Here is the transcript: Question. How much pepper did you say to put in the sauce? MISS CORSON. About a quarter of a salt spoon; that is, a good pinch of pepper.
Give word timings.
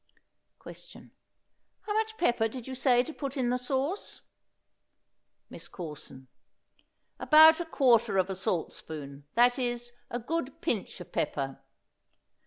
Question. 0.57 1.11
How 1.81 1.93
much 1.93 2.17
pepper 2.17 2.47
did 2.47 2.67
you 2.67 2.73
say 2.73 3.03
to 3.03 3.13
put 3.13 3.37
in 3.37 3.51
the 3.51 3.59
sauce? 3.59 4.21
MISS 5.47 5.67
CORSON. 5.67 6.27
About 7.19 7.59
a 7.59 7.65
quarter 7.67 8.17
of 8.17 8.27
a 8.27 8.35
salt 8.35 8.73
spoon; 8.73 9.27
that 9.35 9.59
is, 9.59 9.91
a 10.09 10.17
good 10.17 10.59
pinch 10.59 10.99
of 11.01 11.11
pepper. 11.11 11.61